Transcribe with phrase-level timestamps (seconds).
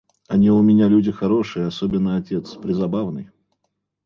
[0.27, 3.29] Они у меня люди хорошие, особенно отец: презабавный.